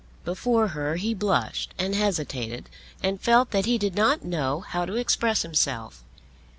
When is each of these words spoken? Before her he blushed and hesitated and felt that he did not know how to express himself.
Before 0.25 0.69
her 0.69 0.95
he 0.95 1.13
blushed 1.13 1.75
and 1.77 1.93
hesitated 1.93 2.71
and 3.03 3.21
felt 3.21 3.51
that 3.51 3.67
he 3.67 3.77
did 3.77 3.93
not 3.93 4.25
know 4.25 4.61
how 4.61 4.83
to 4.83 4.95
express 4.95 5.43
himself. 5.43 6.03